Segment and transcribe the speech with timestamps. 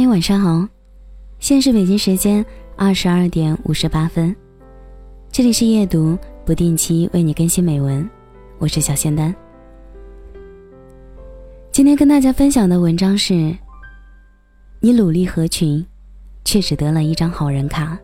[0.00, 0.66] 嗨，晚上好，
[1.40, 2.42] 现在是北京时间
[2.74, 4.34] 二十二点五十八分，
[5.30, 8.08] 这里是夜读，不定期为你更新美文，
[8.56, 9.34] 我是小仙丹。
[11.70, 13.54] 今天跟大家分享的文章是：
[14.80, 15.84] 你努力合群，
[16.46, 17.98] 却只得了一张好人卡。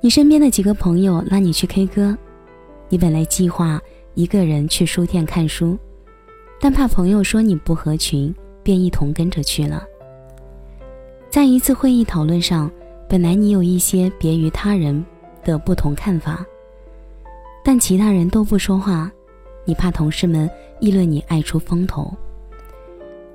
[0.00, 2.16] 你身边的几个朋友拉你去 K 歌，
[2.88, 3.78] 你本来计划
[4.14, 5.76] 一个人去书店看书，
[6.58, 8.34] 但怕朋友说你不合群。
[8.66, 9.86] 便一同跟着去了。
[11.30, 12.68] 在一次会议讨论上，
[13.08, 15.06] 本来你有一些别于他人
[15.44, 16.44] 的不同看法，
[17.64, 19.08] 但其他人都不说话，
[19.64, 22.12] 你怕同事们议论你爱出风头，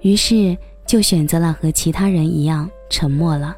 [0.00, 3.56] 于是就选择了和其他人一样沉默了。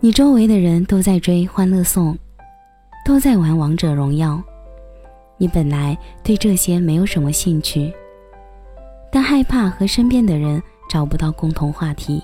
[0.00, 2.14] 你周围的人都在追《欢乐颂》，
[3.06, 4.32] 都在玩《王者荣耀》，
[5.38, 7.94] 你本来对这些没有什么兴趣。
[9.14, 12.20] 但害怕和身边的人找不到共同话题，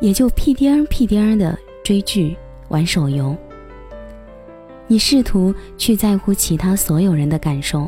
[0.00, 2.34] 也就屁颠儿屁颠儿的追剧、
[2.68, 3.36] 玩手游。
[4.86, 7.86] 你试图去在乎其他所有人的感受，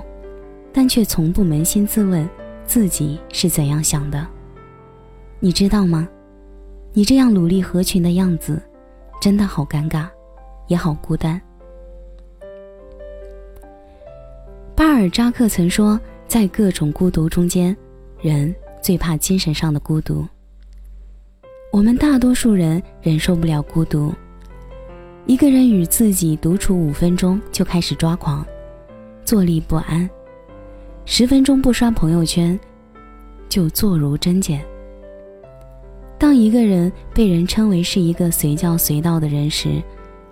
[0.74, 2.28] 但却从不扪心自问
[2.66, 4.26] 自己是怎样想的。
[5.40, 6.06] 你知道吗？
[6.92, 8.60] 你这样努力合群的样子，
[9.22, 10.06] 真的好尴尬，
[10.66, 11.40] 也好孤单。
[14.76, 17.74] 巴尔扎克曾说，在各种孤独中间。
[18.20, 20.26] 人最怕精神上的孤独。
[21.70, 24.12] 我们大多数人忍受不了孤独，
[25.26, 28.44] 一个人与自己独处五分钟就开始抓狂，
[29.24, 30.08] 坐立不安；
[31.04, 32.58] 十分钟不刷朋友圈，
[33.48, 34.60] 就坐如针毡。
[36.18, 39.80] 当一个人被人称为是一个随叫随到的人时，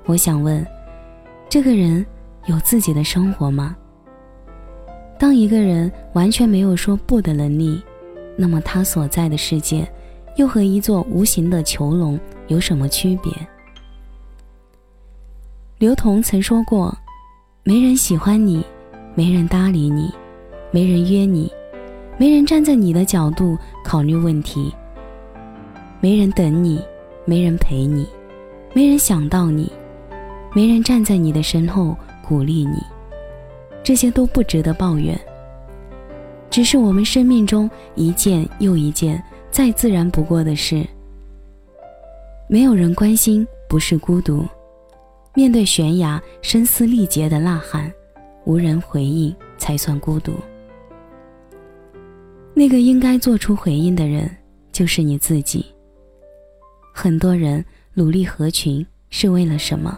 [0.07, 0.67] 我想问：
[1.49, 2.05] 这个人
[2.47, 3.77] 有自己的生活吗？
[5.19, 7.81] 当一个人完全没有说不的能力，
[8.37, 9.91] 那么他所在的世界，
[10.37, 13.33] 又和一座无形的囚笼有什么区别？
[15.79, 16.97] 刘同曾说过
[17.65, 18.65] ：“没人喜欢你，
[19.15, 20.11] 没人搭理你，
[20.71, 21.51] 没人约你，
[22.19, 24.71] 没人站在你的角度考虑问题，
[26.01, 26.81] 没人等你，
[27.25, 28.07] 没人陪你，
[28.75, 29.73] 没人想到你，
[30.55, 32.77] 没人站在你的身后鼓励你。”
[33.87, 35.17] 这些都不值得抱怨，
[36.51, 40.85] 只是我们生命中一件又一件再自然不过的事。
[42.49, 44.45] 没有人关心不是孤独，
[45.35, 47.89] 面对悬崖声嘶力竭的呐喊，
[48.45, 50.33] 无人回应才算孤独。
[52.55, 54.29] 那个应该做出回应的人
[54.73, 55.65] 就是你自己。
[56.93, 57.65] 很多人
[57.95, 59.97] 努力合群是为了什么？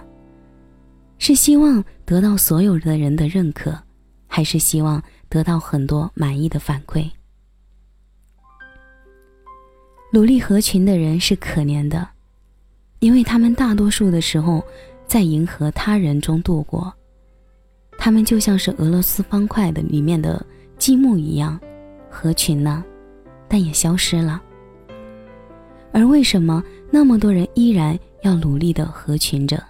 [1.16, 3.78] 是希望得到所有的人的认可，
[4.26, 7.10] 还是希望得到很多满意的反馈？
[10.10, 12.08] 努力合群的人是可怜的，
[13.00, 14.64] 因为他们大多数的时候
[15.06, 16.90] 在迎合他人中度过。
[17.98, 20.42] 他们就像是俄罗斯方块的里面的
[20.78, 21.60] 积木一样，
[22.08, 22.82] 合群了，
[23.46, 24.42] 但也消失了。
[25.92, 29.62] 而为什么那么多人依然要努力的合群着？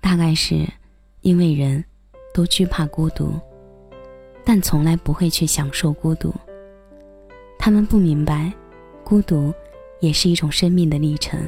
[0.00, 0.66] 大概是，
[1.22, 1.82] 因为人
[2.34, 3.32] 都惧怕孤独，
[4.44, 6.32] 但从来不会去享受孤独。
[7.58, 8.52] 他们不明白，
[9.02, 9.52] 孤独
[10.00, 11.40] 也是一种生命的历程。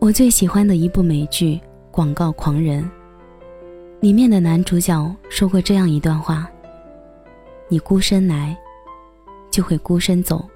[0.00, 1.54] 我最喜欢的一部美剧
[1.90, 2.82] 《广告狂人》，
[4.00, 6.48] 里面的男主角说过这样一段话
[7.68, 8.56] ：“你孤身来，
[9.50, 10.48] 就会孤身走。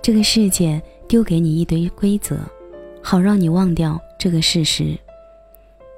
[0.00, 2.38] 这个世界丢给你一堆规则。”
[3.02, 4.94] 好让你忘掉这个事实，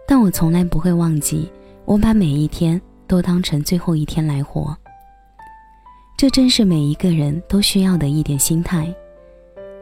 [0.06, 1.50] 但我从来不会忘记。
[1.84, 4.76] 我把每一天都当成最后一天来活。
[6.16, 8.94] 这正是每一个人都需要的一点心态，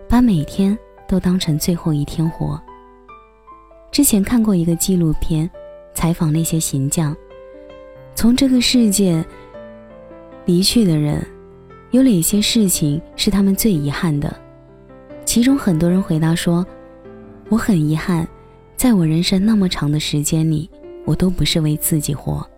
[0.08, 2.58] 把每天都当成最后一天活。
[3.92, 5.48] 之前看过一个纪录片，
[5.92, 7.14] 采访那些行将，
[8.14, 9.22] 从这个世界
[10.46, 11.22] 离去的人，
[11.90, 14.34] 有哪些事情是他们最遗憾的？
[15.26, 16.66] 其中很多人回答说。
[17.50, 18.24] 我很遗憾，
[18.80, 20.66] 在我人生那么长的时间里，
[21.04, 22.48] 我都不是为自己活。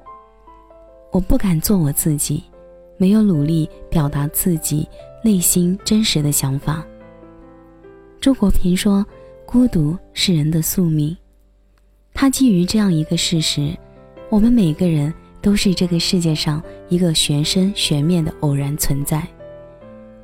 [1.10, 2.44] 我不敢做我自己，
[2.96, 4.88] 没有努力表达自己
[5.24, 6.86] 内心真实的想法。
[8.20, 9.04] 周国平说
[9.44, 11.16] ：“孤独是人的宿命。”
[12.14, 13.76] 他基于这样一个事实：
[14.30, 19.26] 我们每个人都是这个世界上一个玄生玄灭的偶然存在，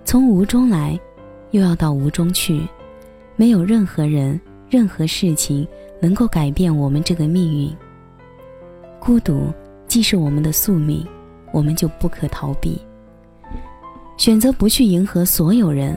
[0.05, 0.97] 从无中来，
[1.51, 2.63] 又要到无中去，
[3.35, 4.41] 没有任何人。
[4.71, 5.67] 任何事情
[6.01, 7.75] 能够改变我们这个命运。
[9.01, 9.53] 孤独
[9.87, 11.07] 既是我们的宿命，
[11.53, 12.81] 我们就不可逃避。
[14.17, 15.97] 选择不去迎合所有人，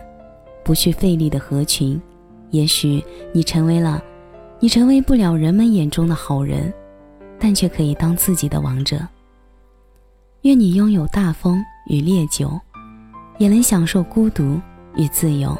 [0.63, 1.99] 不去费力的合群，
[2.51, 3.03] 也许
[3.33, 4.01] 你成为了，
[4.59, 6.71] 你成为不了人们眼中的好人，
[7.39, 8.99] 但却可以当自己的王者。
[10.43, 12.59] 愿你拥有大风与烈酒，
[13.39, 14.61] 也能享受孤独
[14.95, 15.57] 与自由。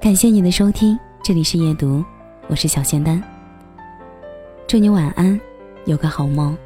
[0.00, 2.04] 感谢你的收听，这里是夜读，
[2.46, 3.22] 我是小仙丹。
[4.66, 5.40] 祝你晚安，
[5.86, 6.56] 有个好梦。